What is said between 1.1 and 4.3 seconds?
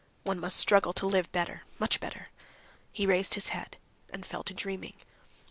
better, much better."... He raised his head, and